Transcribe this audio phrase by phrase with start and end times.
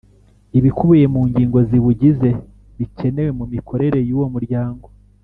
[0.57, 2.29] ibikubiye mu ngingo ziwugize
[2.77, 4.87] bikenerwe mu mikorere y uwo Muryango